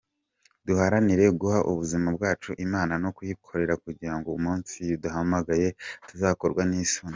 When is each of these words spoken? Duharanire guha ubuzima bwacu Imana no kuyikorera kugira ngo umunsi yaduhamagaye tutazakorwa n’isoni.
Duharanire 0.65 1.25
guha 1.39 1.59
ubuzima 1.71 2.07
bwacu 2.15 2.49
Imana 2.65 2.93
no 3.03 3.09
kuyikorera 3.15 3.73
kugira 3.83 4.13
ngo 4.17 4.29
umunsi 4.37 4.73
yaduhamagaye 4.89 5.67
tutazakorwa 6.07 6.61
n’isoni. 6.69 7.09